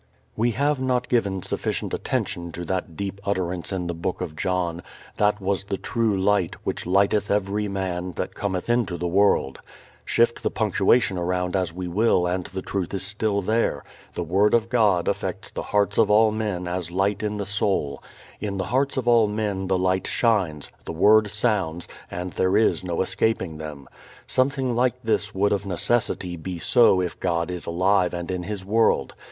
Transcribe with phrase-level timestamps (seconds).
[0.35, 4.81] We have not given sufficient attention to that deep utterance in the Book of John,
[5.17, 9.59] "That was the true Light, which lighteth every man that cometh into the world."
[10.03, 13.83] Shift the punctuation around as we will and the truth is still there:
[14.15, 18.01] the Word of God affects the hearts of all men as light in the soul.
[18.39, 22.83] In the hearts of all men the light shines, the Word sounds, and there is
[22.83, 23.87] no escaping them.
[24.25, 28.65] Something like this would of necessity be so if God is alive and in His
[28.65, 29.13] world.